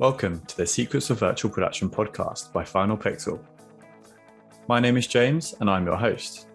Welcome 0.00 0.40
to 0.46 0.56
the 0.56 0.66
Secrets 0.66 1.10
of 1.10 1.18
Virtual 1.18 1.50
Production 1.50 1.90
podcast 1.90 2.54
by 2.54 2.64
Final 2.64 2.96
Pixel. 2.96 3.38
My 4.66 4.80
name 4.80 4.96
is 4.96 5.06
James 5.06 5.54
and 5.60 5.68
I'm 5.68 5.84
your 5.84 5.98
host. 5.98 6.48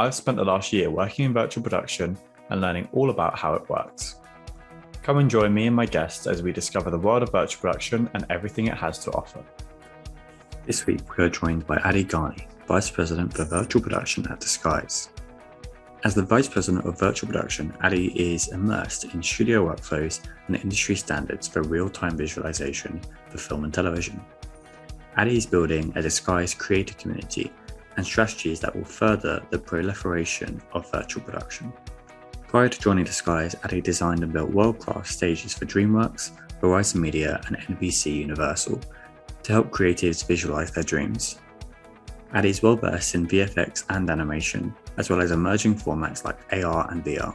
I've 0.00 0.16
spent 0.16 0.36
the 0.36 0.44
last 0.44 0.72
year 0.72 0.90
working 0.90 1.26
in 1.26 1.32
virtual 1.32 1.62
production 1.62 2.18
and 2.50 2.60
learning 2.60 2.88
all 2.90 3.10
about 3.10 3.38
how 3.38 3.54
it 3.54 3.70
works. 3.70 4.16
Come 5.04 5.18
and 5.18 5.30
join 5.30 5.54
me 5.54 5.68
and 5.68 5.76
my 5.76 5.86
guests 5.86 6.26
as 6.26 6.42
we 6.42 6.50
discover 6.50 6.90
the 6.90 6.98
world 6.98 7.22
of 7.22 7.30
virtual 7.30 7.60
production 7.60 8.10
and 8.14 8.26
everything 8.30 8.66
it 8.66 8.76
has 8.76 8.98
to 9.04 9.12
offer. 9.12 9.44
This 10.66 10.84
week 10.84 11.16
we 11.16 11.22
are 11.22 11.30
joined 11.30 11.68
by 11.68 11.76
Addy 11.84 12.04
Ghani, 12.04 12.48
Vice 12.66 12.90
President 12.90 13.32
for 13.32 13.44
Virtual 13.44 13.80
Production 13.80 14.26
at 14.26 14.40
Disguise. 14.40 15.10
As 16.04 16.14
the 16.14 16.22
Vice 16.22 16.46
President 16.46 16.86
of 16.86 16.96
Virtual 16.96 17.26
Production, 17.26 17.74
Addy 17.80 18.12
is 18.16 18.48
immersed 18.48 19.06
in 19.06 19.20
studio 19.20 19.66
workflows 19.66 20.20
and 20.46 20.54
industry 20.54 20.94
standards 20.94 21.48
for 21.48 21.62
real 21.62 21.90
time 21.90 22.16
visualization 22.16 23.00
for 23.28 23.38
film 23.38 23.64
and 23.64 23.74
television. 23.74 24.20
Addy 25.16 25.36
is 25.36 25.44
building 25.44 25.92
a 25.96 26.02
Disguise 26.02 26.54
creator 26.54 26.94
community 26.94 27.52
and 27.96 28.06
strategies 28.06 28.60
that 28.60 28.76
will 28.76 28.84
further 28.84 29.42
the 29.50 29.58
proliferation 29.58 30.62
of 30.72 30.88
virtual 30.92 31.24
production. 31.24 31.72
Prior 32.46 32.68
to 32.68 32.80
joining 32.80 33.04
Disguise, 33.04 33.56
Addy 33.64 33.80
designed 33.80 34.22
and 34.22 34.32
built 34.32 34.50
world 34.50 34.78
class 34.78 35.10
stages 35.10 35.52
for 35.52 35.66
DreamWorks, 35.66 36.30
Verizon 36.60 37.00
Media, 37.00 37.40
and 37.48 37.56
NBC 37.56 38.14
Universal 38.14 38.80
to 39.42 39.52
help 39.52 39.70
creatives 39.70 40.24
visualize 40.24 40.70
their 40.70 40.84
dreams. 40.84 41.40
Addy 42.34 42.50
is 42.50 42.62
well 42.62 42.76
versed 42.76 43.16
in 43.16 43.26
VFX 43.26 43.84
and 43.90 44.08
animation, 44.10 44.72
as 44.98 45.08
well 45.08 45.22
as 45.22 45.30
emerging 45.30 45.76
formats 45.76 46.24
like 46.24 46.38
AR 46.52 46.90
and 46.90 47.04
VR. 47.04 47.34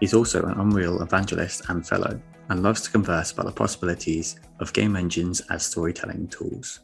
He's 0.00 0.12
also 0.12 0.44
an 0.44 0.60
Unreal 0.60 1.00
evangelist 1.00 1.70
and 1.70 1.86
fellow, 1.86 2.20
and 2.48 2.62
loves 2.62 2.82
to 2.82 2.90
converse 2.90 3.32
about 3.32 3.46
the 3.46 3.52
possibilities 3.52 4.38
of 4.60 4.72
game 4.72 4.94
engines 4.96 5.40
as 5.50 5.64
storytelling 5.64 6.28
tools. 6.28 6.80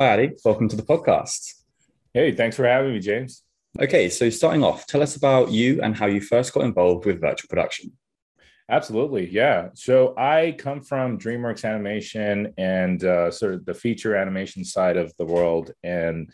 Hi, 0.00 0.08
Addy. 0.08 0.32
Welcome 0.44 0.68
to 0.68 0.76
the 0.76 0.82
podcast. 0.82 1.54
Hey, 2.12 2.32
thanks 2.32 2.56
for 2.56 2.66
having 2.66 2.92
me, 2.92 2.98
James. 2.98 3.42
Okay, 3.80 4.08
so 4.08 4.30
starting 4.30 4.64
off, 4.64 4.86
tell 4.86 5.02
us 5.02 5.16
about 5.16 5.50
you 5.50 5.80
and 5.82 5.96
how 5.96 6.06
you 6.06 6.20
first 6.20 6.52
got 6.52 6.64
involved 6.64 7.06
with 7.06 7.20
virtual 7.20 7.48
production. 7.48 7.92
Absolutely, 8.70 9.28
yeah. 9.28 9.68
So 9.74 10.14
I 10.16 10.54
come 10.58 10.80
from 10.82 11.18
DreamWorks 11.18 11.64
Animation 11.64 12.54
and 12.56 13.04
uh, 13.04 13.30
sort 13.30 13.54
of 13.54 13.64
the 13.66 13.74
feature 13.74 14.16
animation 14.16 14.64
side 14.64 14.96
of 14.96 15.12
the 15.18 15.26
world, 15.26 15.72
and 15.82 16.32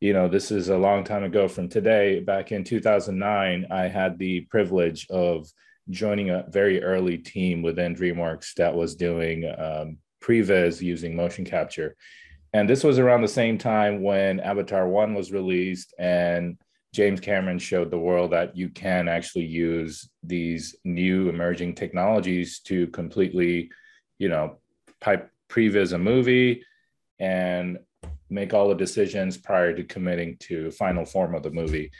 you 0.00 0.14
know, 0.14 0.28
this 0.28 0.50
is 0.50 0.70
a 0.70 0.78
long 0.78 1.04
time 1.04 1.24
ago 1.24 1.46
from 1.46 1.68
today. 1.68 2.20
Back 2.20 2.52
in 2.52 2.64
2009, 2.64 3.66
I 3.70 3.82
had 3.86 4.18
the 4.18 4.40
privilege 4.42 5.06
of 5.10 5.46
joining 5.90 6.30
a 6.30 6.46
very 6.48 6.82
early 6.82 7.18
team 7.18 7.60
within 7.60 7.94
DreamWorks 7.94 8.54
that 8.54 8.74
was 8.74 8.94
doing 8.94 9.44
um, 9.58 9.98
previs 10.22 10.80
using 10.80 11.14
motion 11.14 11.44
capture. 11.44 11.96
And 12.54 12.68
this 12.68 12.82
was 12.82 12.98
around 12.98 13.20
the 13.20 13.28
same 13.28 13.58
time 13.58 14.02
when 14.02 14.40
Avatar 14.40 14.88
1 14.88 15.14
was 15.14 15.32
released 15.32 15.94
and 15.98 16.58
James 16.94 17.20
Cameron 17.20 17.58
showed 17.58 17.90
the 17.90 17.98
world 17.98 18.32
that 18.32 18.56
you 18.56 18.70
can 18.70 19.06
actually 19.06 19.44
use 19.44 20.08
these 20.22 20.74
new 20.82 21.28
emerging 21.28 21.74
technologies 21.74 22.60
to 22.60 22.88
completely, 22.88 23.70
you 24.18 24.28
know, 24.28 24.58
pipe 25.00 25.30
previs 25.48 25.92
a 25.92 25.98
movie 25.98 26.64
and 27.18 27.78
make 28.30 28.54
all 28.54 28.68
the 28.68 28.74
decisions 28.74 29.36
prior 29.36 29.74
to 29.74 29.84
committing 29.84 30.36
to 30.40 30.70
final 30.70 31.04
form 31.04 31.34
of 31.34 31.42
the 31.42 31.50
movie. 31.50 31.90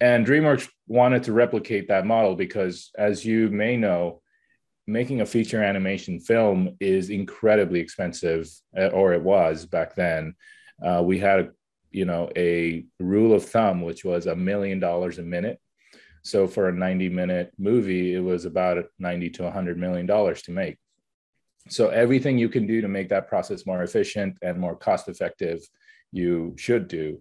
And 0.00 0.26
DreamWorks 0.26 0.68
wanted 0.86 1.24
to 1.24 1.32
replicate 1.32 1.88
that 1.88 2.06
model 2.06 2.34
because, 2.34 2.90
as 2.96 3.24
you 3.24 3.48
may 3.48 3.76
know, 3.76 4.22
making 4.86 5.20
a 5.20 5.26
feature 5.26 5.62
animation 5.62 6.18
film 6.18 6.76
is 6.80 7.10
incredibly 7.10 7.80
expensive, 7.80 8.48
uh, 8.76 8.86
or 8.86 9.12
it 9.12 9.22
was 9.22 9.66
back 9.66 9.94
then. 9.94 10.34
Uh, 10.82 11.02
we 11.04 11.18
had, 11.18 11.50
you 11.90 12.04
know, 12.04 12.30
a 12.36 12.86
rule 13.00 13.34
of 13.34 13.44
thumb 13.44 13.82
which 13.82 14.04
was 14.04 14.26
a 14.26 14.36
million 14.36 14.78
dollars 14.80 15.18
a 15.18 15.22
minute. 15.22 15.60
So 16.22 16.46
for 16.46 16.68
a 16.68 16.72
90 16.72 17.08
minute 17.10 17.52
movie, 17.58 18.14
it 18.14 18.20
was 18.20 18.44
about 18.44 18.84
90 18.98 19.30
to 19.30 19.42
100 19.44 19.76
million 19.76 20.06
dollars 20.06 20.42
to 20.42 20.52
make. 20.52 20.78
So 21.72 21.88
everything 21.88 22.38
you 22.38 22.48
can 22.48 22.66
do 22.66 22.80
to 22.80 22.88
make 22.88 23.08
that 23.10 23.28
process 23.28 23.66
more 23.66 23.82
efficient 23.82 24.38
and 24.42 24.58
more 24.58 24.76
cost 24.76 25.08
effective, 25.08 25.60
you 26.12 26.54
should 26.56 26.88
do. 26.88 27.20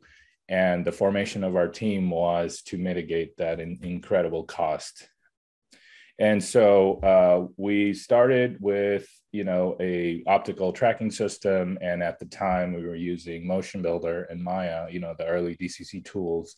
And 0.50 0.86
the 0.86 0.92
formation 0.92 1.44
of 1.44 1.56
our 1.56 1.68
team 1.68 2.10
was 2.10 2.62
to 2.64 2.78
mitigate 2.78 3.36
that 3.38 3.60
in, 3.60 3.80
incredible 3.82 4.44
cost. 4.44 5.10
And 6.20 6.44
so 6.44 7.00
uh, 7.02 7.48
we 7.58 7.94
started 7.94 8.58
with 8.60 9.08
you 9.32 9.44
know 9.44 9.76
a 9.80 10.24
optical 10.26 10.72
tracking 10.72 11.12
system, 11.12 11.78
and 11.82 12.02
at 12.02 12.18
the 12.18 12.26
time 12.26 12.74
we 12.74 12.86
were 12.86 12.96
using 12.96 13.46
Motion 13.46 13.82
Builder 13.84 14.24
and 14.24 14.44
Maya, 14.44 14.88
you 14.90 15.00
know 15.00 15.14
the 15.18 15.28
early 15.28 15.56
DCC 15.56 16.04
tools, 16.04 16.56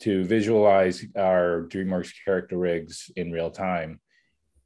to 0.00 0.24
visualize 0.24 1.04
our 1.16 1.66
DreamWorks 1.68 2.12
character 2.24 2.56
rigs 2.56 3.10
in 3.16 3.32
real 3.32 3.50
time 3.50 4.00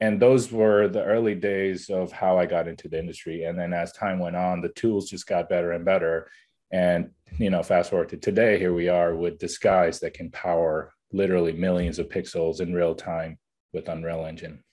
and 0.03 0.19
those 0.19 0.51
were 0.51 0.89
the 0.89 1.05
early 1.05 1.37
days 1.37 1.89
of 1.89 2.11
how 2.11 2.37
I 2.37 2.45
got 2.45 2.67
into 2.67 2.89
the 2.89 2.99
industry. 2.99 3.45
And 3.45 3.57
then 3.57 3.73
as 3.73 3.93
time 3.93 4.19
went 4.19 4.35
on, 4.35 4.61
the 4.61 4.71
tools 4.71 5.09
just 5.09 5.29
got 5.29 5.49
better 5.49 5.71
and 5.71 5.85
better. 5.85 6.29
And 6.73 7.11
you 7.39 7.51
know, 7.51 7.63
fast 7.63 7.91
forward 7.91 8.09
to 8.09 8.17
today, 8.17 8.59
here 8.59 8.75
we 8.75 8.89
are 8.89 9.15
with 9.15 9.39
Disguise 9.39 10.01
that 10.01 10.15
can 10.15 10.29
power 10.33 10.93
literally 11.13 11.53
millions 11.53 12.01
of 12.01 12.09
pixels 12.09 12.61
in 12.61 12.75
real 12.75 12.97
time 12.97 13.39
with 13.73 13.89
Unreal 13.89 14.27
Engine. 14.27 14.65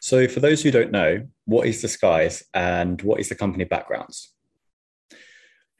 So, 0.00 0.28
for 0.28 0.40
those 0.40 0.62
who 0.62 0.70
don't 0.70 0.90
know, 0.90 1.26
what 1.44 1.66
is 1.66 1.82
Disguise 1.82 2.42
and 2.54 3.02
what 3.02 3.20
is 3.20 3.28
the 3.28 3.34
company 3.34 3.64
backgrounds? 3.64 4.32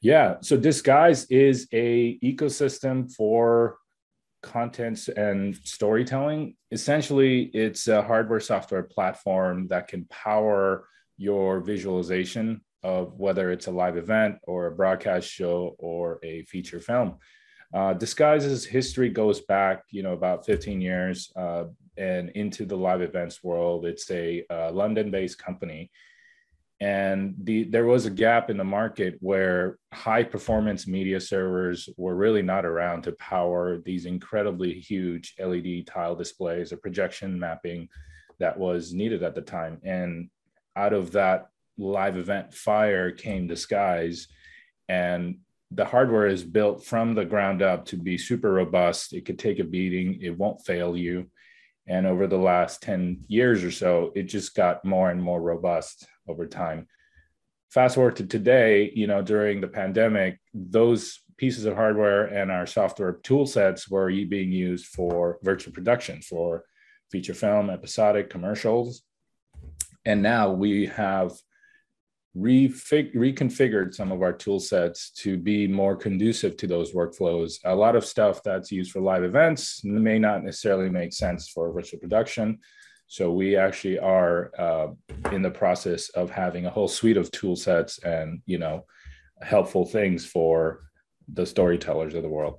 Yeah, 0.02 0.36
so 0.42 0.58
Disguise 0.58 1.24
is 1.30 1.68
a 1.72 2.18
ecosystem 2.18 3.10
for 3.10 3.78
content 4.44 5.08
and 5.08 5.56
storytelling. 5.64 6.56
Essentially, 6.70 7.50
it's 7.54 7.88
a 7.88 8.02
hardware 8.02 8.40
software 8.40 8.84
platform 8.84 9.66
that 9.68 9.88
can 9.88 10.04
power 10.06 10.86
your 11.16 11.60
visualization 11.60 12.60
of 12.82 13.18
whether 13.18 13.50
it's 13.50 13.66
a 13.66 13.70
live 13.70 13.96
event 13.96 14.36
or 14.42 14.66
a 14.66 14.74
broadcast 14.74 15.26
show 15.28 15.74
or 15.78 16.20
a 16.22 16.42
feature 16.42 16.80
film. 16.80 17.16
Uh, 17.72 17.94
Disguise's 17.94 18.64
history 18.64 19.08
goes 19.08 19.40
back, 19.40 19.82
you 19.90 20.02
know, 20.02 20.12
about 20.12 20.46
15 20.46 20.80
years 20.80 21.32
uh, 21.34 21.64
and 21.96 22.28
into 22.30 22.66
the 22.66 22.76
live 22.76 23.02
events 23.02 23.42
world. 23.42 23.86
It's 23.86 24.08
a 24.10 24.44
uh, 24.50 24.70
London-based 24.70 25.38
company 25.38 25.90
and 26.84 27.34
the 27.44 27.64
there 27.64 27.86
was 27.86 28.04
a 28.04 28.10
gap 28.10 28.50
in 28.50 28.58
the 28.58 28.62
market 28.80 29.16
where 29.20 29.78
high 29.94 30.22
performance 30.22 30.86
media 30.86 31.18
servers 31.18 31.88
were 31.96 32.14
really 32.14 32.42
not 32.42 32.66
around 32.66 33.04
to 33.04 33.12
power 33.12 33.78
these 33.78 34.04
incredibly 34.04 34.74
huge 34.74 35.34
led 35.38 35.86
tile 35.86 36.14
displays 36.14 36.74
or 36.74 36.76
projection 36.76 37.40
mapping 37.40 37.88
that 38.38 38.58
was 38.58 38.92
needed 38.92 39.22
at 39.22 39.34
the 39.34 39.40
time. 39.40 39.80
And 39.82 40.28
out 40.76 40.92
of 40.92 41.12
that 41.12 41.46
live 41.78 42.18
event 42.18 42.52
fire 42.52 43.10
came 43.10 43.46
disguise. 43.46 44.28
And 44.86 45.38
the 45.70 45.86
hardware 45.86 46.26
is 46.26 46.44
built 46.44 46.84
from 46.84 47.14
the 47.14 47.24
ground 47.24 47.62
up 47.62 47.86
to 47.86 47.96
be 47.96 48.18
super 48.18 48.52
robust. 48.52 49.14
It 49.14 49.24
could 49.24 49.38
take 49.38 49.58
a 49.58 49.64
beating. 49.64 50.20
It 50.20 50.36
won't 50.36 50.66
fail 50.66 50.98
you 50.98 51.30
and 51.86 52.06
over 52.06 52.26
the 52.26 52.38
last 52.38 52.82
10 52.82 53.24
years 53.28 53.62
or 53.62 53.70
so 53.70 54.12
it 54.14 54.24
just 54.24 54.54
got 54.54 54.84
more 54.84 55.10
and 55.10 55.22
more 55.22 55.40
robust 55.40 56.06
over 56.28 56.46
time. 56.46 56.86
Fast 57.70 57.96
forward 57.96 58.16
to 58.16 58.26
today, 58.26 58.92
you 58.94 59.06
know, 59.06 59.20
during 59.22 59.60
the 59.60 59.68
pandemic, 59.68 60.38
those 60.52 61.20
pieces 61.36 61.64
of 61.64 61.74
hardware 61.74 62.26
and 62.26 62.50
our 62.50 62.66
software 62.66 63.14
tool 63.24 63.46
sets 63.46 63.88
were 63.88 64.08
being 64.08 64.52
used 64.52 64.86
for 64.86 65.38
virtual 65.42 65.72
production 65.72 66.22
for 66.22 66.64
feature 67.10 67.34
film, 67.34 67.70
episodic 67.70 68.30
commercials. 68.30 69.02
And 70.04 70.22
now 70.22 70.50
we 70.50 70.86
have 70.86 71.32
refig- 72.36 73.14
reconfigured 73.14 73.94
some 73.94 74.10
of 74.10 74.22
our 74.22 74.32
tool 74.32 74.58
sets 74.58 75.10
to 75.10 75.36
be 75.36 75.66
more 75.66 75.96
conducive 75.96 76.56
to 76.56 76.66
those 76.66 76.92
workflows. 76.92 77.58
A 77.64 77.74
lot 77.74 77.96
of 77.96 78.04
stuff 78.04 78.42
that's 78.42 78.72
used 78.72 78.92
for 78.92 79.00
live 79.00 79.24
events 79.24 79.84
may 79.84 80.18
not 80.18 80.42
necessarily 80.42 80.90
make 80.90 81.12
sense 81.12 81.48
for 81.48 81.72
virtual 81.72 82.00
production. 82.00 82.58
So 83.06 83.30
we 83.30 83.56
actually 83.56 83.98
are 83.98 84.50
uh, 84.58 84.88
in 85.30 85.42
the 85.42 85.50
process 85.50 86.08
of 86.10 86.30
having 86.30 86.66
a 86.66 86.70
whole 86.70 86.88
suite 86.88 87.16
of 87.16 87.30
tool 87.30 87.54
sets 87.54 87.98
and 87.98 88.40
you 88.46 88.58
know 88.58 88.86
helpful 89.42 89.84
things 89.84 90.26
for 90.26 90.80
the 91.32 91.46
storytellers 91.46 92.14
of 92.14 92.22
the 92.22 92.28
world. 92.28 92.58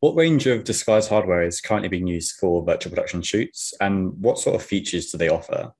What 0.00 0.16
range 0.16 0.46
of 0.46 0.64
disguise 0.64 1.08
hardware 1.08 1.44
is 1.44 1.60
currently 1.60 1.88
being 1.88 2.06
used 2.06 2.36
for 2.38 2.64
virtual 2.64 2.90
production 2.90 3.22
shoots, 3.22 3.72
and 3.80 4.12
what 4.20 4.38
sort 4.38 4.56
of 4.56 4.62
features 4.62 5.10
do 5.10 5.18
they 5.18 5.30
offer? 5.30 5.72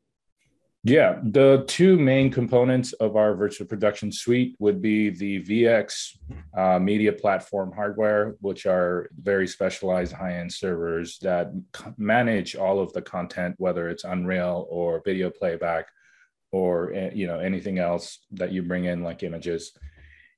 Yeah, 0.86 1.19
the 1.22 1.64
two 1.66 1.98
main 1.98 2.31
components 2.31 2.92
of 2.94 3.16
our 3.16 3.34
virtual 3.34 3.66
production 3.66 4.12
suite 4.12 4.54
would 4.58 4.82
be 4.82 5.08
the 5.08 5.42
VX 5.42 6.19
uh, 6.54 6.78
media 6.78 7.10
platform 7.10 7.72
hardware, 7.72 8.34
which 8.42 8.66
are 8.66 9.08
very 9.19 9.48
specialized 9.48 10.12
high 10.12 10.34
end 10.34 10.52
servers 10.52 11.19
that 11.22 11.52
manage 11.96 12.54
all 12.54 12.81
of 12.81 12.92
the 12.92 13.00
content, 13.00 13.54
whether 13.56 13.88
it's 13.88 14.04
Unreal 14.04 14.66
or 14.69 15.00
video 15.06 15.31
playback 15.31 15.86
or 16.52 16.92
eh, 16.92 17.10
you 17.14 17.26
know 17.26 17.38
anything 17.40 17.78
else 17.78 18.19
that 18.32 18.52
you 18.52 18.62
bring 18.62 18.84
in 18.84 19.02
like 19.02 19.22
images. 19.22 19.72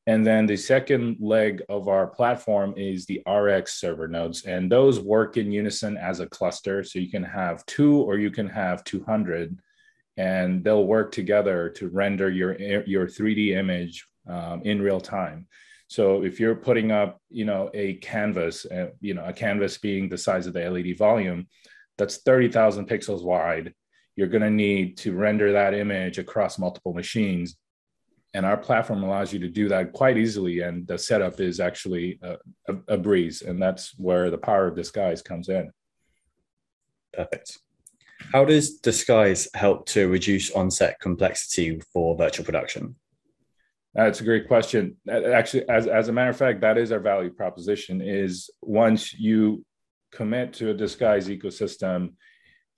And 0.07 0.25
then 0.25 0.47
the 0.47 0.57
second 0.57 1.17
leg 1.19 1.65
of 1.69 1.89
our 1.89 2.07
platform 2.07 2.73
is 2.77 3.05
the 3.05 3.21
RX 3.29 3.81
server 3.81 4.07
nodes, 4.07 4.45
and 4.45 4.71
those 4.71 5.01
work 5.01 5.39
in 5.39 5.51
unison 5.51 5.97
as 5.97 6.21
a 6.21 6.29
cluster. 6.29 6.85
So 6.85 7.01
you 7.01 7.11
can 7.11 7.25
have 7.25 7.67
two 7.67 7.97
or 8.03 8.17
you 8.17 8.31
can 8.31 8.49
have 8.49 8.85
200 8.85 9.59
and 10.17 10.65
they'll 10.65 10.87
work 10.87 11.13
together 11.13 11.69
to 11.71 11.89
render 11.89 12.31
your 12.31 12.59
your 12.85 13.07
3D 13.07 13.57
image 13.57 14.07
um, 14.29 14.63
in 14.63 14.83
real 14.83 15.01
time. 15.01 15.47
So 15.89 16.25
if 16.25 16.41
you're 16.41 16.57
putting 16.57 16.91
up, 16.91 17.21
you 17.31 17.45
know, 17.45 17.71
a 17.73 17.95
canvas, 17.95 18.67
uh, 18.67 18.89
you 19.01 19.15
know, 19.15 19.25
a 19.25 19.33
canvas 19.33 19.79
being 19.79 20.09
the 20.09 20.19
size 20.19 20.47
of 20.47 20.53
the 20.53 20.69
LED 20.69 20.99
volume, 20.99 21.47
that's 21.97 22.19
30,000 22.19 22.89
pixels 22.89 23.23
wide. 23.23 23.73
You're 24.17 24.27
going 24.27 24.43
to 24.43 24.51
need 24.51 24.97
to 24.99 25.15
render 25.15 25.53
that 25.53 25.75
image 25.75 26.19
across 26.19 26.59
multiple 26.59 26.93
machines. 26.93 27.57
And 28.35 28.45
our 28.45 28.57
platform 28.57 29.03
allows 29.03 29.33
you 29.33 29.39
to 29.41 29.49
do 29.49 29.69
that 29.69 29.93
quite 29.93 30.19
easily. 30.19 30.61
And 30.61 30.87
the 30.87 30.99
setup 30.99 31.41
is 31.41 31.61
actually 31.61 32.19
a, 32.23 32.37
a, 32.69 32.95
a 32.95 32.99
breeze. 32.99 33.43
And 33.43 33.63
that's 33.63 33.97
where 33.99 34.31
the 34.31 34.39
power 34.39 34.67
of 34.67 34.77
disguise 34.77 35.23
comes 35.23 35.49
in. 35.49 35.71
Perfect. 37.13 37.59
How 38.33 38.45
does 38.45 38.79
Disguise 38.79 39.49
help 39.55 39.87
to 39.87 40.09
reduce 40.09 40.51
on-set 40.51 41.01
complexity 41.01 41.81
for 41.93 42.17
virtual 42.17 42.45
production? 42.45 42.97
That's 43.95 44.21
a 44.21 44.25
great 44.25 44.47
question. 44.47 44.97
Actually, 45.09 45.69
as, 45.69 45.87
as 45.87 46.09
a 46.09 46.13
matter 46.13 46.31
of 46.31 46.37
fact, 46.37 46.61
that 46.61 46.77
is 46.77 46.93
our 46.93 47.01
value 47.01 47.31
proposition 47.31 48.03
is 48.03 48.51
once 48.61 49.15
you 49.15 49.65
commit 50.13 50.53
to 50.55 50.71
a 50.71 50.75
Disguise 50.75 51.29
ecosystem, 51.29 52.13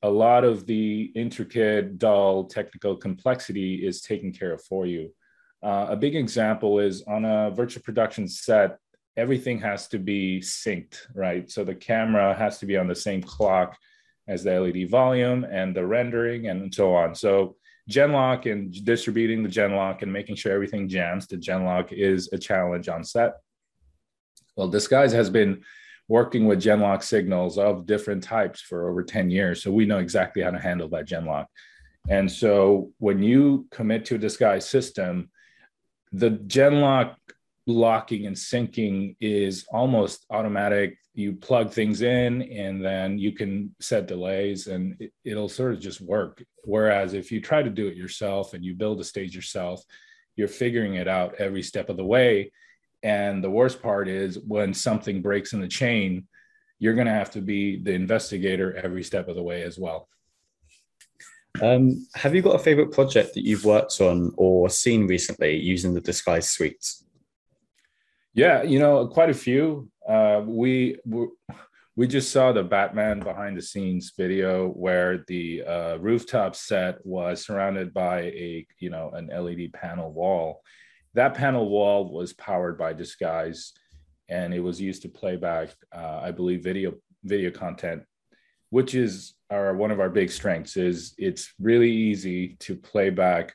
a 0.03 0.09
lot 0.09 0.45
of 0.45 0.67
the 0.67 1.11
intricate, 1.17 1.99
dull 1.99 2.45
technical 2.45 2.97
complexity 2.97 3.85
is 3.87 4.01
taken 4.01 4.33
care 4.33 4.53
of 4.53 4.63
for 4.63 4.87
you. 4.87 5.13
Uh, 5.61 5.87
a 5.91 5.97
big 5.97 6.15
example 6.15 6.79
is 6.79 7.03
on 7.09 7.25
a 7.25 7.51
virtual 7.51 7.83
production 7.83 8.29
set, 8.29 8.79
everything 9.17 9.59
has 9.59 9.89
to 9.89 9.99
be 9.99 10.39
synced, 10.39 10.99
right? 11.15 11.51
So 11.51 11.65
the 11.65 11.75
camera 11.75 12.33
has 12.35 12.59
to 12.59 12.67
be 12.67 12.77
on 12.77 12.87
the 12.87 12.95
same 12.95 13.23
clock 13.23 13.77
as 14.29 14.45
the 14.45 14.61
LED 14.61 14.91
volume 14.91 15.45
and 15.45 15.75
the 15.75 15.85
rendering 15.85 16.49
and 16.49 16.73
so 16.73 16.95
on. 16.95 17.15
So 17.15 17.57
Genlock 17.91 18.51
and 18.51 18.73
distributing 18.85 19.43
the 19.43 19.49
Genlock 19.49 20.03
and 20.03 20.13
making 20.13 20.37
sure 20.37 20.53
everything 20.53 20.89
jams 20.89 21.27
to 21.29 21.39
Genlock 21.39 21.93
is 21.93 22.31
a 22.33 22.39
challenge 22.39 22.89
on 22.89 23.03
set. 23.03 23.35
Well, 24.57 24.69
Disguise 24.69 25.13
has 25.13 25.31
been 25.31 25.63
working 26.09 26.47
with 26.47 26.61
Genlock 26.61 27.03
signals 27.03 27.59
of 27.59 27.87
different 27.87 28.23
types 28.23 28.61
for 28.61 28.91
over 28.91 29.03
10 29.03 29.31
years. 29.31 29.63
So 29.63 29.71
we 29.71 29.87
know 29.87 29.99
exactly 29.99 30.43
how 30.43 30.51
to 30.51 30.59
handle 30.59 30.89
that 30.91 31.07
Genlock. 31.07 31.47
And 32.09 32.31
so 32.31 32.93
when 32.99 33.23
you 33.23 33.67
commit 33.71 34.05
to 34.07 34.15
a 34.17 34.19
Disguise 34.19 34.69
system, 34.69 35.31
the 36.13 36.31
Genlock 36.31 37.17
locking 37.69 38.27
and 38.27 38.35
syncing 38.35 39.17
is 39.21 39.67
almost 39.71 40.27
automatic. 40.31 40.99
You 41.15 41.35
plug 41.35 41.73
things 41.73 42.03
in 42.03 42.43
and 42.43 42.85
then 42.85 43.19
you 43.19 43.33
can 43.33 43.75
set 43.81 44.07
delays 44.07 44.67
and 44.67 44.97
it, 45.25 45.35
will 45.35 45.49
sort 45.49 45.75
of 45.75 45.81
just 45.81 46.01
work. 46.01 46.43
Whereas 46.65 47.15
if 47.15 47.31
you 47.31 47.41
try 47.41 47.63
to 47.63 47.71
do 47.71 47.87
it 47.87 47.97
yourself 47.97 48.55
and 48.55 48.65
you 48.65 48.75
build 48.75 49.01
a 49.01 49.05
stage 49.05 49.35
yourself 49.35 49.83
you're 50.37 50.47
figuring 50.47 50.95
it 50.95 51.09
out 51.09 51.35
every 51.39 51.63
step 51.63 51.89
of 51.89 51.97
the 51.97 52.05
way. 52.05 52.53
And 53.03 53.43
the 53.43 53.51
worst 53.51 53.83
part 53.83 54.07
is 54.07 54.39
when 54.39 54.73
something 54.73 55.21
breaks 55.21 55.53
in 55.53 55.61
the 55.61 55.67
chain 55.69 56.29
you're 56.79 56.95
going 56.95 57.07
to 57.07 57.13
have 57.13 57.31
to 57.33 57.41
be 57.41 57.83
the 57.83 57.93
investigator 57.93 58.77
every 58.77 59.03
step 59.03 59.29
of 59.29 59.35
the 59.35 59.43
way 59.43 59.63
as 59.63 59.79
well. 59.79 60.09
Um, 61.61 62.07
have 62.15 62.35
you 62.35 62.43
got 62.43 62.55
a 62.55 62.61
favorite 62.61 62.93
project 62.93 63.35
that 63.35 63.45
you've 63.45 63.65
worked 63.65 64.01
on 64.01 64.33
or 64.37 64.71
seen 64.71 65.09
recently 65.09 65.57
using 65.57 65.93
the 65.93 66.01
disguise 66.01 66.49
suite 66.49 66.87
yeah, 68.35 68.63
you 68.63 68.79
know, 68.79 69.07
quite 69.09 69.31
a 69.31 69.35
few. 69.35 69.89
Uh, 70.09 70.43
we 70.47 70.97
we 71.97 72.07
just 72.07 72.31
saw 72.31 72.53
the 72.53 72.63
Batman 72.63 73.19
behind 73.19 73.57
the 73.57 73.63
scenes 73.63 74.13
video 74.17 74.69
where 74.69 75.25
the 75.27 75.65
uh, 75.65 75.97
rooftop 75.97 76.55
set 76.55 77.05
was 77.05 77.45
surrounded 77.45 77.93
by 77.93 78.21
a 78.21 78.67
you 78.79 78.91
know 78.91 79.11
an 79.11 79.27
LED 79.27 79.73
panel 79.73 80.13
wall. 80.13 80.63
That 81.15 81.35
panel 81.35 81.69
wall 81.69 82.13
was 82.13 82.33
powered 82.35 82.79
by 82.79 82.93
Disguise, 82.93 83.73
and 84.29 84.55
it 84.55 84.61
was 84.61 84.81
used 84.81 85.03
to 85.03 85.09
play 85.09 85.35
back, 85.35 85.71
uh, 85.93 86.21
I 86.23 86.31
believe, 86.31 86.63
video 86.63 86.95
video 87.25 87.51
content, 87.51 88.05
which 88.71 88.95
is 88.95 89.35
our 89.51 89.75
one 89.75 89.91
of 89.91 89.99
our 89.99 90.11
big 90.11 90.31
strengths. 90.31 90.77
Is 90.77 91.15
it's 91.19 91.53
really 91.59 91.91
easy 91.91 92.57
to 92.61 92.77
play 92.77 93.11
back 93.11 93.53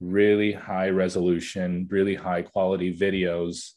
really 0.00 0.52
high 0.52 0.90
resolution, 0.90 1.88
really 1.90 2.14
high 2.14 2.42
quality 2.42 2.94
videos 2.94 3.72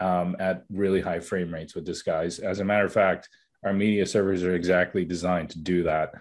um, 0.00 0.36
at 0.38 0.64
really 0.70 1.00
high 1.00 1.20
frame 1.20 1.52
rates 1.52 1.74
with 1.74 1.84
Disguise. 1.84 2.38
As 2.38 2.60
a 2.60 2.64
matter 2.64 2.84
of 2.84 2.92
fact, 2.92 3.28
our 3.64 3.72
media 3.72 4.06
servers 4.06 4.42
are 4.42 4.54
exactly 4.54 5.04
designed 5.04 5.50
to 5.50 5.58
do 5.58 5.82
that. 5.84 6.14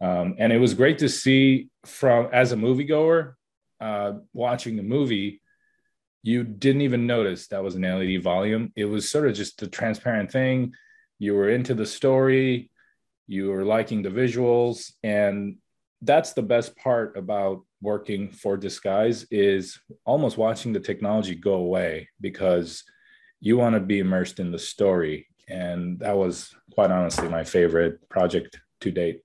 Um, 0.00 0.36
and 0.38 0.52
it 0.52 0.58
was 0.58 0.74
great 0.74 0.98
to 0.98 1.08
see 1.08 1.68
from 1.84 2.28
as 2.32 2.52
a 2.52 2.56
moviegoer 2.56 3.34
uh, 3.80 4.12
watching 4.32 4.76
the 4.76 4.82
movie, 4.82 5.40
you 6.22 6.44
didn't 6.44 6.82
even 6.82 7.06
notice 7.06 7.48
that 7.48 7.62
was 7.62 7.74
an 7.74 7.82
LED 7.82 8.22
volume. 8.22 8.72
It 8.76 8.84
was 8.84 9.10
sort 9.10 9.28
of 9.28 9.34
just 9.34 9.62
a 9.62 9.66
transparent 9.66 10.30
thing. 10.30 10.72
You 11.18 11.34
were 11.34 11.48
into 11.48 11.74
the 11.74 11.86
story, 11.86 12.70
you 13.26 13.48
were 13.48 13.64
liking 13.64 14.02
the 14.02 14.08
visuals, 14.08 14.92
and 15.02 15.56
that's 16.02 16.32
the 16.32 16.42
best 16.42 16.76
part 16.76 17.16
about 17.16 17.62
working 17.80 18.30
for 18.30 18.56
Disguise 18.56 19.26
is 19.30 19.78
almost 20.04 20.38
watching 20.38 20.72
the 20.72 20.80
technology 20.80 21.34
go 21.34 21.54
away 21.54 22.08
because 22.20 22.84
you 23.40 23.56
want 23.56 23.74
to 23.74 23.80
be 23.80 24.00
immersed 24.00 24.40
in 24.40 24.52
the 24.52 24.58
story. 24.58 25.28
And 25.48 25.98
that 26.00 26.16
was 26.16 26.54
quite 26.74 26.90
honestly 26.90 27.28
my 27.28 27.44
favorite 27.44 28.08
project 28.08 28.60
to 28.80 28.90
date. 28.90 29.22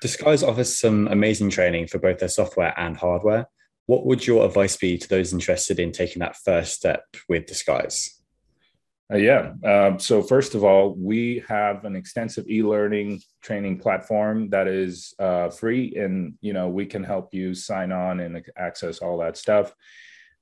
Disguise 0.00 0.42
offers 0.42 0.78
some 0.78 1.08
amazing 1.08 1.50
training 1.50 1.86
for 1.86 1.98
both 1.98 2.18
their 2.18 2.28
software 2.28 2.74
and 2.76 2.96
hardware. 2.96 3.46
What 3.86 4.06
would 4.06 4.26
your 4.26 4.46
advice 4.46 4.76
be 4.76 4.96
to 4.98 5.08
those 5.08 5.32
interested 5.32 5.78
in 5.78 5.92
taking 5.92 6.20
that 6.20 6.36
first 6.36 6.74
step 6.74 7.04
with 7.28 7.46
Disguise? 7.46 8.20
Uh, 9.12 9.16
yeah. 9.16 9.52
Uh, 9.64 9.98
so 9.98 10.22
first 10.22 10.54
of 10.54 10.62
all, 10.62 10.94
we 10.94 11.42
have 11.48 11.84
an 11.84 11.96
extensive 11.96 12.48
e-learning 12.48 13.20
training 13.42 13.78
platform 13.78 14.48
that 14.50 14.68
is 14.68 15.14
uh, 15.18 15.48
free, 15.50 15.96
and 15.96 16.34
you 16.40 16.52
know 16.52 16.68
we 16.68 16.86
can 16.86 17.02
help 17.02 17.34
you 17.34 17.52
sign 17.52 17.90
on 17.90 18.20
and 18.20 18.44
access 18.56 18.98
all 18.98 19.18
that 19.18 19.36
stuff. 19.36 19.74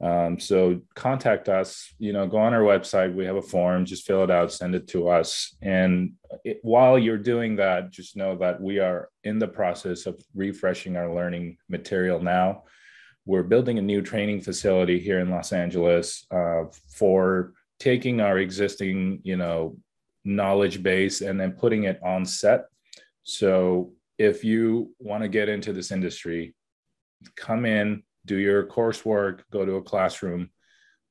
Um, 0.00 0.38
so 0.38 0.80
contact 0.94 1.48
us, 1.48 1.92
you 1.98 2.12
know, 2.12 2.26
go 2.26 2.38
on 2.38 2.54
our 2.54 2.62
website. 2.62 3.14
We 3.14 3.24
have 3.24 3.36
a 3.36 3.42
form, 3.42 3.84
just 3.84 4.06
fill 4.06 4.22
it 4.22 4.30
out, 4.30 4.52
send 4.52 4.74
it 4.74 4.86
to 4.88 5.08
us. 5.08 5.56
And 5.60 6.12
it, 6.44 6.60
while 6.62 6.98
you're 6.98 7.18
doing 7.18 7.56
that, 7.56 7.90
just 7.90 8.16
know 8.16 8.36
that 8.36 8.60
we 8.60 8.78
are 8.78 9.08
in 9.24 9.40
the 9.40 9.48
process 9.48 10.06
of 10.06 10.22
refreshing 10.34 10.96
our 10.96 11.12
learning 11.12 11.58
material 11.68 12.22
now. 12.22 12.64
We're 13.26 13.42
building 13.42 13.78
a 13.78 13.82
new 13.82 14.00
training 14.00 14.42
facility 14.42 15.00
here 15.00 15.18
in 15.18 15.30
Los 15.30 15.52
Angeles 15.52 16.24
uh, 16.30 16.64
for 16.88 17.54
taking 17.80 18.20
our 18.20 18.38
existing, 18.38 19.20
you 19.24 19.36
know, 19.36 19.76
knowledge 20.24 20.82
base 20.82 21.22
and 21.22 21.40
then 21.40 21.52
putting 21.52 21.84
it 21.84 22.00
on 22.04 22.24
set. 22.24 22.66
So 23.24 23.92
if 24.16 24.44
you 24.44 24.94
want 24.98 25.22
to 25.24 25.28
get 25.28 25.48
into 25.48 25.72
this 25.72 25.90
industry, 25.90 26.54
come 27.36 27.66
in, 27.66 28.02
do 28.26 28.36
your 28.36 28.64
coursework, 28.64 29.40
go 29.50 29.64
to 29.64 29.76
a 29.76 29.82
classroom. 29.82 30.50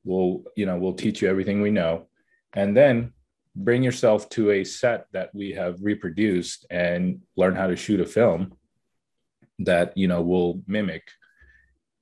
We'll, 0.03 0.43
you 0.55 0.65
know, 0.65 0.77
we'll 0.77 0.93
teach 0.93 1.21
you 1.21 1.29
everything 1.29 1.61
we 1.61 1.71
know. 1.71 2.07
And 2.53 2.75
then 2.75 3.13
bring 3.55 3.83
yourself 3.83 4.29
to 4.29 4.51
a 4.51 4.63
set 4.63 5.07
that 5.13 5.33
we 5.33 5.51
have 5.51 5.81
reproduced 5.81 6.65
and 6.69 7.21
learn 7.35 7.55
how 7.55 7.67
to 7.67 7.75
shoot 7.75 7.99
a 7.99 8.05
film 8.05 8.53
that, 9.59 9.97
you 9.97 10.07
know, 10.07 10.21
will 10.21 10.61
mimic. 10.67 11.09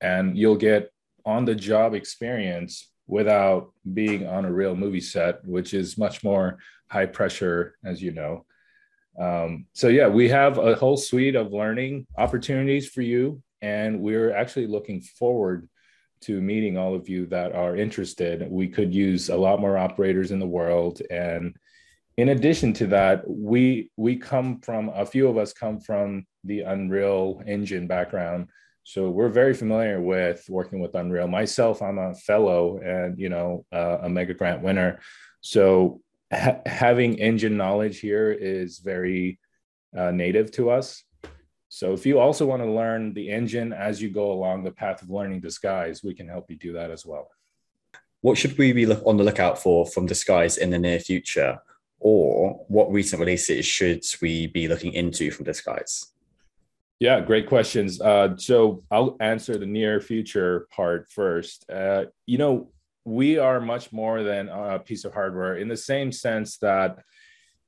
And 0.00 0.36
you'll 0.36 0.56
get 0.56 0.92
on 1.24 1.44
the 1.44 1.54
job 1.54 1.94
experience 1.94 2.90
without 3.06 3.72
being 3.94 4.26
on 4.26 4.44
a 4.44 4.52
real 4.52 4.76
movie 4.76 5.00
set, 5.00 5.44
which 5.46 5.72
is 5.72 5.96
much 5.96 6.22
more 6.22 6.58
high 6.88 7.06
pressure, 7.06 7.76
as 7.84 8.02
you 8.02 8.12
know. 8.12 8.44
Um, 9.18 9.66
so 9.72 9.88
yeah, 9.88 10.08
we 10.08 10.28
have 10.28 10.58
a 10.58 10.74
whole 10.74 10.96
suite 10.96 11.36
of 11.36 11.52
learning 11.52 12.06
opportunities 12.18 12.88
for 12.88 13.00
you 13.00 13.42
and 13.62 14.00
we're 14.00 14.32
actually 14.32 14.66
looking 14.66 15.00
forward 15.00 15.68
to 16.22 16.40
meeting 16.40 16.78
all 16.78 16.94
of 16.94 17.08
you 17.08 17.26
that 17.26 17.54
are 17.54 17.76
interested. 17.76 18.46
We 18.50 18.68
could 18.68 18.94
use 18.94 19.28
a 19.28 19.36
lot 19.36 19.60
more 19.60 19.76
operators 19.76 20.30
in 20.30 20.38
the 20.38 20.46
world. 20.46 21.02
And 21.10 21.56
in 22.16 22.30
addition 22.30 22.72
to 22.74 22.86
that, 22.88 23.28
we 23.28 23.90
we 23.96 24.16
come 24.16 24.60
from 24.60 24.88
a 24.88 25.04
few 25.04 25.28
of 25.28 25.36
us 25.36 25.52
come 25.52 25.80
from 25.80 26.26
the 26.44 26.62
Unreal 26.62 27.42
Engine 27.46 27.86
background, 27.86 28.48
so 28.84 29.10
we're 29.10 29.28
very 29.28 29.52
familiar 29.52 30.00
with 30.00 30.44
working 30.48 30.80
with 30.80 30.94
Unreal. 30.94 31.28
Myself, 31.28 31.82
I'm 31.82 31.98
a 31.98 32.14
fellow 32.14 32.78
and 32.78 33.18
you 33.18 33.28
know 33.28 33.66
uh, 33.70 33.98
a 34.02 34.08
mega 34.08 34.32
grant 34.32 34.62
winner, 34.62 35.00
so 35.42 36.00
ha- 36.32 36.60
having 36.64 37.18
engine 37.18 37.56
knowledge 37.56 37.98
here 38.00 38.32
is 38.32 38.78
very 38.78 39.38
uh, 39.94 40.10
native 40.10 40.50
to 40.52 40.70
us. 40.70 41.02
So 41.76 41.92
if 41.92 42.06
you 42.06 42.18
also 42.18 42.46
want 42.46 42.62
to 42.62 42.72
learn 42.72 43.12
the 43.12 43.30
engine 43.30 43.74
as 43.74 44.00
you 44.00 44.08
go 44.08 44.32
along 44.32 44.64
the 44.64 44.70
path 44.70 45.02
of 45.02 45.10
learning 45.10 45.40
Disguise, 45.42 46.02
we 46.02 46.14
can 46.14 46.26
help 46.26 46.50
you 46.50 46.56
do 46.56 46.72
that 46.72 46.90
as 46.90 47.04
well. 47.04 47.28
What 48.22 48.38
should 48.38 48.56
we 48.56 48.72
be 48.72 48.86
on 48.90 49.18
the 49.18 49.24
lookout 49.24 49.58
for 49.58 49.84
from 49.84 50.06
Disguise 50.06 50.56
in 50.56 50.70
the 50.70 50.78
near 50.78 50.98
future? 50.98 51.58
Or 52.00 52.64
what 52.68 52.90
recent 52.90 53.20
releases 53.20 53.66
should 53.66 54.02
we 54.22 54.46
be 54.46 54.68
looking 54.68 54.94
into 54.94 55.30
from 55.30 55.44
Disguise? 55.44 56.12
Yeah, 56.98 57.20
great 57.20 57.46
questions. 57.46 58.00
Uh, 58.00 58.38
so 58.38 58.82
I'll 58.90 59.18
answer 59.20 59.58
the 59.58 59.66
near 59.66 60.00
future 60.00 60.68
part 60.74 61.10
first. 61.10 61.70
Uh, 61.70 62.06
you 62.24 62.38
know, 62.38 62.70
we 63.04 63.36
are 63.36 63.60
much 63.60 63.92
more 63.92 64.22
than 64.22 64.48
a 64.48 64.78
piece 64.78 65.04
of 65.04 65.12
hardware 65.12 65.58
in 65.58 65.68
the 65.68 65.76
same 65.76 66.10
sense 66.10 66.56
that 66.56 67.00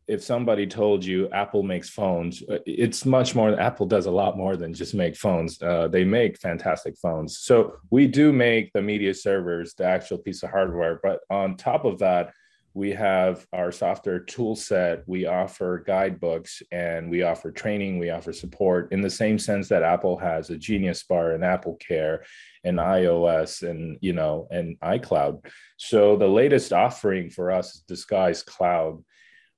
if 0.08 0.24
somebody 0.24 0.66
told 0.66 1.04
you 1.04 1.28
Apple 1.30 1.62
makes 1.62 1.90
phones, 1.90 2.42
uh, 2.50 2.58
it's 2.66 3.04
much 3.04 3.34
more. 3.34 3.58
Apple 3.60 3.86
does 3.86 4.06
a 4.06 4.10
lot 4.10 4.36
more 4.36 4.56
than 4.56 4.72
just 4.72 4.94
make 4.94 5.14
phones. 5.16 5.60
Uh, 5.62 5.86
they 5.88 6.04
make 6.04 6.40
fantastic 6.40 6.96
phones. 6.96 7.38
So 7.38 7.74
we 7.90 8.06
do 8.06 8.32
make 8.32 8.72
the 8.72 8.82
media 8.82 9.14
servers, 9.14 9.74
the 9.74 9.84
actual 9.84 10.18
piece 10.18 10.42
of 10.42 10.50
hardware. 10.50 10.98
But 11.02 11.20
on 11.30 11.56
top 11.56 11.84
of 11.84 11.98
that, 11.98 12.32
we 12.74 12.92
have 12.92 13.46
our 13.52 13.72
software 13.72 14.20
tool 14.20 14.54
set. 14.54 15.02
We 15.06 15.26
offer 15.26 15.82
guidebooks 15.86 16.62
and 16.70 17.10
we 17.10 17.22
offer 17.22 17.50
training. 17.50 17.98
We 17.98 18.10
offer 18.10 18.32
support 18.32 18.92
in 18.92 19.00
the 19.00 19.10
same 19.10 19.38
sense 19.38 19.68
that 19.68 19.82
Apple 19.82 20.16
has 20.18 20.48
a 20.48 20.56
Genius 20.56 21.02
Bar 21.02 21.32
and 21.32 21.44
Apple 21.44 21.76
Care 21.76 22.24
and 22.64 22.78
iOS 22.78 23.68
and 23.68 23.98
you 24.00 24.12
know 24.12 24.46
and 24.50 24.78
iCloud. 24.80 25.44
So 25.76 26.16
the 26.16 26.28
latest 26.28 26.72
offering 26.72 27.30
for 27.30 27.50
us 27.50 27.74
is 27.74 27.80
Disguise 27.82 28.42
Cloud 28.42 29.02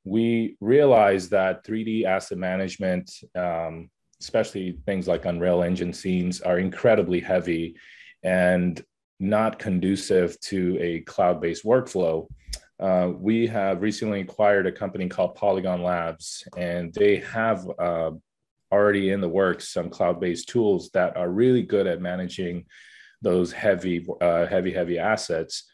we 0.05 0.57
realized 0.61 1.31
that 1.31 1.65
3D 1.65 2.05
asset 2.05 2.39
management, 2.39 3.13
um, 3.35 3.91
especially 4.21 4.79
things 4.87 5.07
like 5.07 5.25
Unreal 5.25 5.63
Engine 5.63 5.93
scenes, 5.93 6.41
are 6.41 6.59
incredibly 6.59 7.21
heavy 7.21 7.77
and 8.23 8.83
not 9.19 9.59
conducive 9.59 10.39
to 10.41 10.79
a 10.81 11.01
cloud 11.01 11.41
based 11.41 11.65
workflow. 11.65 12.27
Uh, 12.79 13.13
we 13.15 13.47
have 13.47 13.83
recently 13.83 14.21
acquired 14.21 14.67
a 14.67 14.73
company 14.73 15.07
called 15.07 15.35
Polygon 15.35 15.83
Labs, 15.83 16.45
and 16.57 16.95
they 16.95 17.17
have 17.17 17.69
uh, 17.79 18.11
already 18.73 19.11
in 19.11 19.21
the 19.21 19.29
works 19.29 19.69
some 19.69 19.91
cloud 19.91 20.19
based 20.19 20.49
tools 20.49 20.91
that 20.95 21.17
are 21.17 21.29
really 21.29 21.63
good 21.63 21.87
at 21.87 22.01
managing 22.01 22.65
those 23.21 23.53
heavy, 23.53 24.07
uh, 24.23 24.47
heavy, 24.47 24.73
heavy 24.73 24.99
assets. 24.99 25.71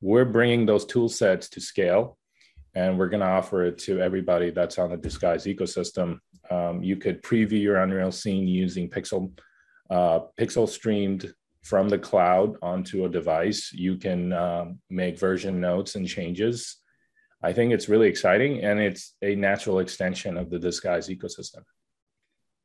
We're 0.00 0.24
bringing 0.24 0.64
those 0.64 0.86
tool 0.86 1.10
sets 1.10 1.50
to 1.50 1.60
scale 1.60 2.17
and 2.78 2.96
we're 2.96 3.08
going 3.08 3.26
to 3.28 3.36
offer 3.40 3.64
it 3.64 3.76
to 3.76 4.00
everybody 4.00 4.50
that's 4.50 4.78
on 4.78 4.90
the 4.90 4.96
Disguise 4.96 5.46
ecosystem. 5.46 6.20
Um, 6.48 6.80
you 6.80 6.96
could 6.96 7.22
preview 7.22 7.60
your 7.60 7.78
Unreal 7.78 8.12
scene 8.12 8.46
using 8.46 8.88
Pixel, 8.88 9.36
uh, 9.90 10.20
Pixel 10.38 10.68
streamed 10.68 11.34
from 11.64 11.88
the 11.88 11.98
cloud 11.98 12.54
onto 12.62 13.04
a 13.04 13.08
device. 13.08 13.72
You 13.72 13.96
can 13.96 14.32
um, 14.32 14.78
make 14.90 15.18
version 15.18 15.60
notes 15.60 15.96
and 15.96 16.06
changes. 16.06 16.76
I 17.42 17.52
think 17.52 17.72
it's 17.72 17.88
really 17.88 18.08
exciting, 18.08 18.62
and 18.62 18.78
it's 18.78 19.16
a 19.22 19.34
natural 19.34 19.80
extension 19.80 20.36
of 20.36 20.48
the 20.48 20.58
Disguise 20.60 21.08
ecosystem. 21.08 21.64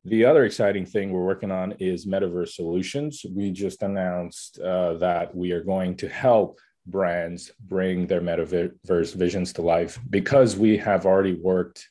The 0.04 0.24
other 0.26 0.44
exciting 0.44 0.86
thing 0.86 1.10
we're 1.10 1.24
working 1.24 1.50
on 1.50 1.72
is 1.80 2.06
metaverse 2.06 2.50
solutions. 2.50 3.26
We 3.28 3.50
just 3.50 3.82
announced 3.82 4.60
uh, 4.60 4.94
that 4.98 5.34
we 5.34 5.50
are 5.50 5.64
going 5.64 5.96
to 5.96 6.08
help 6.08 6.60
brands 6.86 7.50
bring 7.60 8.06
their 8.06 8.20
metaverse 8.20 9.14
visions 9.14 9.52
to 9.54 9.62
life 9.62 9.98
because 10.10 10.56
we 10.56 10.76
have 10.76 11.06
already 11.06 11.34
worked 11.34 11.88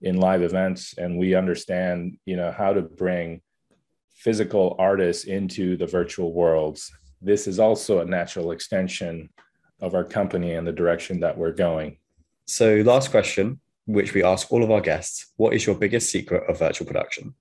in 0.00 0.16
live 0.16 0.42
events 0.42 0.94
and 0.98 1.16
we 1.16 1.34
understand 1.34 2.18
you 2.26 2.36
know 2.36 2.50
how 2.50 2.72
to 2.72 2.82
bring 2.82 3.40
physical 4.14 4.76
artists 4.78 5.24
into 5.24 5.76
the 5.76 5.86
virtual 5.86 6.32
worlds. 6.32 6.92
This 7.20 7.46
is 7.46 7.58
also 7.58 8.00
a 8.00 8.04
natural 8.04 8.52
extension 8.52 9.30
of 9.80 9.94
our 9.94 10.04
company 10.04 10.54
and 10.54 10.66
the 10.66 10.72
direction 10.72 11.20
that 11.20 11.36
we're 11.36 11.52
going. 11.52 11.98
So 12.46 12.76
last 12.76 13.10
question 13.10 13.60
which 13.86 14.14
we 14.14 14.22
ask 14.22 14.52
all 14.52 14.62
of 14.62 14.70
our 14.70 14.80
guests 14.80 15.32
what 15.36 15.54
is 15.54 15.66
your 15.66 15.74
biggest 15.74 16.10
secret 16.10 16.48
of 16.48 16.58
virtual 16.58 16.86
production? 16.86 17.34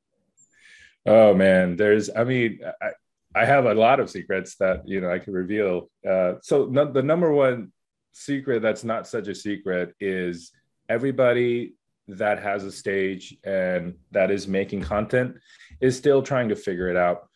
Oh 1.05 1.33
man 1.33 1.75
there's 1.77 2.09
i 2.15 2.23
mean 2.23 2.59
I, 2.81 2.91
I 3.33 3.45
have 3.45 3.65
a 3.65 3.73
lot 3.73 3.99
of 3.99 4.09
secrets 4.09 4.55
that 4.57 4.87
you 4.87 5.01
know 5.01 5.11
I 5.11 5.19
can 5.19 5.33
reveal. 5.33 5.89
Uh, 6.07 6.33
so 6.41 6.65
no, 6.65 6.91
the 6.91 7.03
number 7.03 7.31
one 7.31 7.71
secret 8.13 8.61
that's 8.61 8.83
not 8.83 9.07
such 9.07 9.27
a 9.27 9.35
secret 9.35 9.95
is 9.99 10.51
everybody 10.89 11.73
that 12.09 12.41
has 12.41 12.65
a 12.65 12.71
stage 12.71 13.37
and 13.45 13.95
that 14.11 14.31
is 14.31 14.47
making 14.47 14.81
content 14.81 15.37
is 15.79 15.95
still 15.95 16.21
trying 16.21 16.49
to 16.49 16.55
figure 16.55 16.89
it 16.89 16.97
out. 16.97 17.27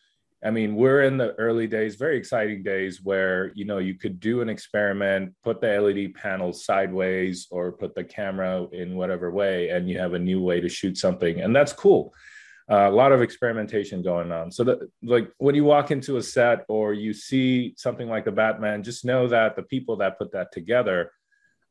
I 0.44 0.50
mean, 0.50 0.76
we're 0.76 1.04
in 1.04 1.16
the 1.16 1.32
early 1.36 1.66
days, 1.66 1.96
very 1.96 2.18
exciting 2.18 2.62
days 2.62 3.00
where 3.02 3.52
you 3.54 3.64
know 3.64 3.78
you 3.78 3.94
could 3.94 4.20
do 4.20 4.42
an 4.42 4.50
experiment, 4.50 5.34
put 5.42 5.62
the 5.62 5.80
LED 5.80 6.14
panels 6.14 6.64
sideways, 6.66 7.46
or 7.50 7.72
put 7.72 7.94
the 7.94 8.04
camera 8.04 8.66
in 8.72 8.96
whatever 8.96 9.30
way, 9.30 9.70
and 9.70 9.88
you 9.88 9.98
have 9.98 10.12
a 10.12 10.18
new 10.18 10.42
way 10.42 10.60
to 10.60 10.68
shoot 10.68 10.98
something, 10.98 11.40
and 11.40 11.56
that's 11.56 11.72
cool 11.72 12.12
uh, 12.70 12.88
a 12.88 12.90
lot 12.90 13.12
of 13.12 13.22
experimentation 13.22 14.02
going 14.02 14.32
on. 14.32 14.50
So 14.50 14.64
that 14.64 14.90
like 15.02 15.30
when 15.38 15.54
you 15.54 15.64
walk 15.64 15.90
into 15.90 16.16
a 16.16 16.22
set 16.22 16.64
or 16.68 16.92
you 16.92 17.12
see 17.12 17.74
something 17.76 18.08
like 18.08 18.24
the 18.24 18.32
Batman, 18.32 18.82
just 18.82 19.04
know 19.04 19.28
that 19.28 19.56
the 19.56 19.62
people 19.62 19.96
that 19.96 20.18
put 20.18 20.32
that 20.32 20.52
together 20.52 21.12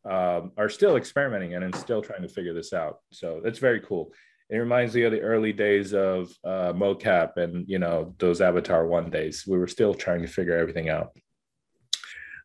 um, 0.06 0.52
are 0.58 0.70
still 0.70 0.96
experimenting 0.96 1.56
and, 1.56 1.64
and 1.64 1.75
still 1.75 2.02
trying 2.02 2.22
to 2.22 2.30
figure 2.30 2.54
this 2.54 2.74
out. 2.74 3.00
So 3.12 3.42
that's 3.44 3.60
very 3.60 3.82
cool. 3.82 4.14
It 4.50 4.58
reminds 4.58 4.94
me 4.94 5.04
of 5.04 5.12
the 5.12 5.22
early 5.22 5.52
days 5.52 5.94
of 5.94 6.32
uh, 6.44 6.72
mocap 6.74 7.38
and 7.38 7.68
you 7.68 7.80
know 7.80 8.14
those 8.20 8.42
Avatar 8.42 8.86
one 8.86 9.10
days. 9.10 9.46
We 9.48 9.58
were 9.58 9.68
still 9.68 9.94
trying 9.94 10.22
to 10.22 10.28
figure 10.28 10.56
everything 10.56 10.90
out. 10.90 11.12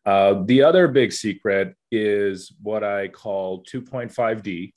Uh, 0.03 0.41
the 0.45 0.63
other 0.63 0.87
big 0.87 1.13
secret 1.13 1.75
is 1.91 2.53
what 2.61 2.83
I 2.83 3.07
call 3.07 3.63
2.5D, 3.63 4.73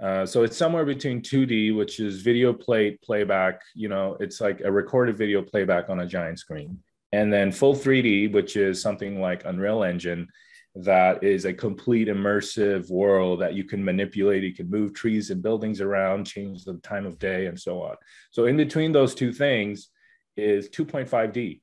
uh, 0.00 0.24
so 0.24 0.44
it's 0.44 0.56
somewhere 0.56 0.84
between 0.84 1.20
2D, 1.20 1.76
which 1.76 2.00
is 2.00 2.22
video 2.22 2.52
plate 2.52 3.00
playback. 3.02 3.60
You 3.74 3.88
know, 3.88 4.16
it's 4.18 4.40
like 4.40 4.62
a 4.62 4.72
recorded 4.72 5.18
video 5.18 5.42
playback 5.42 5.90
on 5.90 6.00
a 6.00 6.06
giant 6.06 6.38
screen, 6.38 6.78
and 7.12 7.32
then 7.32 7.52
full 7.52 7.74
3D, 7.74 8.32
which 8.32 8.56
is 8.56 8.80
something 8.80 9.20
like 9.20 9.44
Unreal 9.44 9.84
Engine, 9.84 10.28
that 10.74 11.22
is 11.22 11.44
a 11.44 11.52
complete 11.52 12.08
immersive 12.08 12.90
world 12.90 13.40
that 13.40 13.54
you 13.54 13.64
can 13.64 13.84
manipulate. 13.84 14.42
You 14.42 14.54
can 14.54 14.70
move 14.70 14.94
trees 14.94 15.30
and 15.30 15.42
buildings 15.42 15.80
around, 15.80 16.26
change 16.26 16.64
the 16.64 16.74
time 16.78 17.04
of 17.04 17.18
day, 17.18 17.46
and 17.46 17.60
so 17.60 17.82
on. 17.82 17.96
So 18.30 18.46
in 18.46 18.56
between 18.56 18.92
those 18.92 19.14
two 19.14 19.32
things 19.32 19.88
is 20.36 20.70
2.5D, 20.70 21.60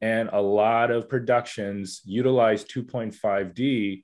and 0.00 0.28
a 0.32 0.40
lot 0.40 0.92
of 0.92 1.08
productions 1.08 2.02
utilize 2.04 2.64
2.5D 2.64 4.02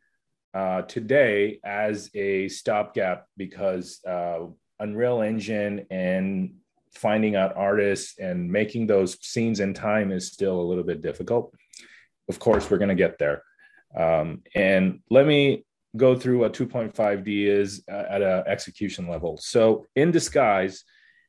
uh, 0.57 0.81
today 0.83 1.61
as 1.65 2.09
a 2.15 2.49
stopgap 2.49 3.27
because 3.37 4.01
uh, 4.09 4.39
Unreal 4.81 5.21
Engine 5.21 5.85
and 5.91 6.55
finding 6.95 7.37
out 7.37 7.55
artists 7.57 8.19
and 8.19 8.51
making 8.51 8.87
those 8.87 9.19
scenes 9.21 9.61
in 9.61 9.75
time 9.75 10.11
is 10.11 10.33
still 10.33 10.59
a 10.59 10.69
little 10.71 10.83
bit 10.83 11.03
difficult. 11.03 11.55
Of 12.31 12.39
course, 12.39 12.71
we're 12.71 12.79
going 12.79 12.89
to 12.89 12.95
get 12.95 13.19
there. 13.19 13.43
Um, 13.95 14.45
and 14.55 15.01
let 15.11 15.27
me 15.27 15.67
go 15.95 16.17
through 16.17 16.39
what 16.39 16.55
2.5D 16.55 17.47
is 17.47 17.85
uh, 17.93 18.05
at 18.09 18.23
an 18.23 18.45
execution 18.47 19.09
level. 19.09 19.37
So, 19.37 19.85
in 19.95 20.11
Disguise, 20.11 20.85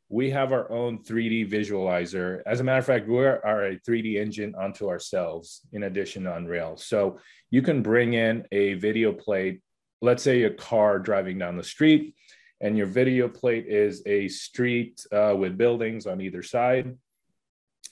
we 0.09 0.29
have 0.29 0.53
our 0.53 0.71
own 0.71 0.99
3D 1.03 1.51
visualizer. 1.51 2.41
As 2.45 2.61
a 2.61 2.63
matter 2.63 2.79
of 2.79 2.85
fact, 2.85 3.09
we 3.09 3.17
are 3.17 3.65
a 3.65 3.79
3D 3.79 4.15
engine 4.15 4.55
onto 4.55 4.87
ourselves 4.87 5.61
in 5.73 5.83
addition 5.83 6.23
to 6.23 6.35
Unreal. 6.35 6.77
So 6.77 7.19
you 7.49 7.61
can 7.61 7.81
bring 7.81 8.13
in 8.13 8.45
a 8.51 8.73
video 8.75 9.11
plate, 9.13 9.61
let's 10.01 10.23
say 10.23 10.43
a 10.43 10.49
car 10.49 10.99
driving 10.99 11.37
down 11.37 11.57
the 11.57 11.63
street, 11.63 12.15
and 12.61 12.77
your 12.77 12.87
video 12.87 13.27
plate 13.27 13.67
is 13.67 14.01
a 14.05 14.27
street 14.27 15.05
uh, 15.11 15.35
with 15.37 15.57
buildings 15.57 16.07
on 16.07 16.21
either 16.21 16.43
side. 16.43 16.95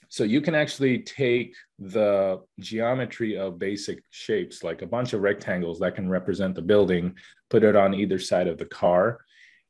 So 0.08 0.24
you 0.24 0.40
can 0.40 0.54
actually 0.54 1.00
take 1.00 1.54
the 1.78 2.40
geometry 2.60 3.36
of 3.36 3.58
basic 3.58 4.02
shapes, 4.10 4.62
like 4.62 4.82
a 4.82 4.86
bunch 4.86 5.12
of 5.12 5.20
rectangles 5.20 5.80
that 5.80 5.94
can 5.94 6.08
represent 6.08 6.54
the 6.54 6.62
building, 6.62 7.16
put 7.50 7.64
it 7.64 7.76
on 7.76 7.94
either 7.94 8.18
side 8.18 8.46
of 8.46 8.58
the 8.58 8.66
car, 8.66 9.20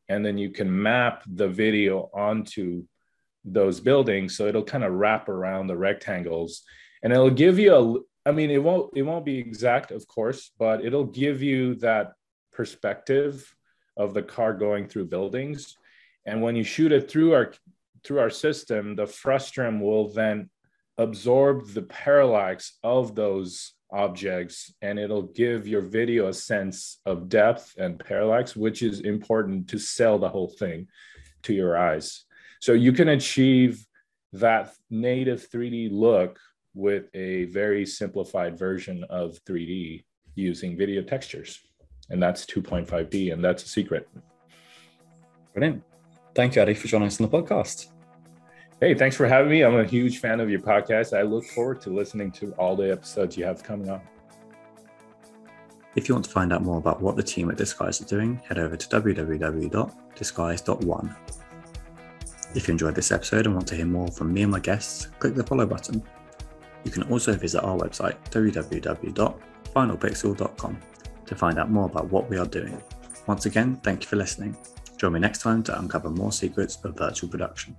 and 0.08 0.24
then 0.24 0.36
you 0.38 0.50
can 0.50 0.82
map 0.82 1.22
the 1.26 1.48
video 1.48 2.10
onto 2.14 2.84
those 3.46 3.80
buildings 3.80 4.36
so 4.36 4.46
it'll 4.46 4.64
kind 4.64 4.84
of 4.84 4.92
wrap 4.92 5.28
around 5.28 5.68
the 5.68 5.76
rectangles 5.76 6.64
and 7.02 7.12
it'll 7.12 7.30
give 7.30 7.58
you 7.58 7.74
a 7.74 8.00
i 8.26 8.30
mean 8.30 8.50
it 8.50 8.62
won't 8.62 8.90
it 8.94 9.02
won't 9.02 9.24
be 9.24 9.38
exact 9.38 9.90
of 9.90 10.06
course 10.06 10.50
but 10.58 10.84
it'll 10.84 11.06
give 11.06 11.42
you 11.42 11.74
that 11.76 12.12
perspective 12.52 13.54
of 13.96 14.14
the 14.14 14.22
car 14.22 14.52
going 14.52 14.88
through 14.88 15.06
buildings. 15.06 15.76
And 16.24 16.42
when 16.42 16.56
you 16.56 16.64
shoot 16.64 16.92
it 16.92 17.10
through 17.10 17.34
our 17.34 17.52
through 18.04 18.20
our 18.20 18.30
system, 18.30 18.94
the 18.94 19.06
frustum 19.06 19.80
will 19.80 20.08
then 20.12 20.48
absorb 20.98 21.68
the 21.72 21.82
parallax 21.82 22.78
of 22.82 23.14
those 23.14 23.74
objects 23.92 24.72
and 24.80 24.98
it'll 24.98 25.22
give 25.22 25.66
your 25.66 25.82
video 25.82 26.28
a 26.28 26.32
sense 26.32 27.00
of 27.04 27.28
depth 27.28 27.74
and 27.78 27.98
parallax, 27.98 28.56
which 28.56 28.82
is 28.82 29.00
important 29.00 29.68
to 29.68 29.78
sell 29.78 30.18
the 30.18 30.28
whole 30.28 30.48
thing 30.48 30.88
to 31.42 31.52
your 31.52 31.76
eyes. 31.76 32.24
So 32.60 32.72
you 32.72 32.92
can 32.92 33.08
achieve 33.08 33.84
that 34.32 34.72
native 34.90 35.48
3D 35.50 35.90
look 35.92 36.38
with 36.76 37.08
a 37.14 37.46
very 37.46 37.86
simplified 37.86 38.58
version 38.58 39.04
of 39.10 39.42
3D 39.44 40.04
using 40.34 40.76
video 40.76 41.02
textures. 41.02 41.58
And 42.10 42.22
that's 42.22 42.44
2.5D, 42.46 43.32
and 43.32 43.42
that's 43.42 43.64
a 43.64 43.68
secret. 43.68 44.08
Brilliant. 45.54 45.82
Thank 46.34 46.54
you, 46.54 46.62
Addy, 46.62 46.74
for 46.74 46.86
joining 46.86 47.08
us 47.08 47.20
on 47.20 47.28
the 47.28 47.42
podcast. 47.42 47.88
Hey, 48.78 48.94
thanks 48.94 49.16
for 49.16 49.26
having 49.26 49.50
me. 49.50 49.62
I'm 49.62 49.76
a 49.76 49.86
huge 49.86 50.18
fan 50.18 50.38
of 50.38 50.50
your 50.50 50.60
podcast. 50.60 51.16
I 51.16 51.22
look 51.22 51.46
forward 51.46 51.80
to 51.80 51.88
listening 51.90 52.30
to 52.32 52.52
all 52.52 52.76
the 52.76 52.92
episodes 52.92 53.38
you 53.38 53.44
have 53.46 53.64
coming 53.64 53.88
up. 53.88 54.04
If 55.94 56.10
you 56.10 56.14
want 56.14 56.26
to 56.26 56.30
find 56.30 56.52
out 56.52 56.62
more 56.62 56.76
about 56.76 57.00
what 57.00 57.16
the 57.16 57.22
team 57.22 57.50
at 57.50 57.56
Disguise 57.56 58.02
are 58.02 58.04
doing, 58.04 58.36
head 58.46 58.58
over 58.58 58.76
to 58.76 59.00
www.disguise.one. 59.00 61.16
If 62.54 62.68
you 62.68 62.72
enjoyed 62.72 62.94
this 62.94 63.10
episode 63.10 63.46
and 63.46 63.54
want 63.54 63.66
to 63.68 63.76
hear 63.76 63.86
more 63.86 64.08
from 64.08 64.34
me 64.34 64.42
and 64.42 64.52
my 64.52 64.60
guests, 64.60 65.06
click 65.18 65.34
the 65.34 65.42
follow 65.42 65.64
button. 65.64 66.02
You 66.86 66.92
can 66.92 67.02
also 67.10 67.34
visit 67.34 67.64
our 67.64 67.76
website, 67.76 68.14
www.finalpixel.com, 68.30 70.78
to 71.26 71.34
find 71.34 71.58
out 71.58 71.68
more 71.68 71.86
about 71.86 72.08
what 72.12 72.30
we 72.30 72.38
are 72.38 72.46
doing. 72.46 72.80
Once 73.26 73.46
again, 73.46 73.74
thank 73.82 74.04
you 74.04 74.08
for 74.08 74.14
listening. 74.14 74.56
Join 74.96 75.14
me 75.14 75.18
next 75.18 75.40
time 75.40 75.64
to 75.64 75.76
uncover 75.80 76.10
more 76.10 76.30
secrets 76.30 76.78
of 76.84 76.96
virtual 76.96 77.28
production. 77.28 77.74